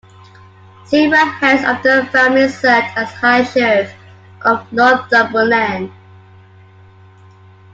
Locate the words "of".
1.63-1.83, 4.43-4.73